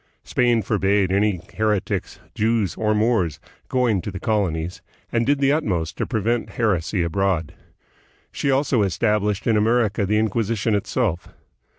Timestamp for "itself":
10.73-11.29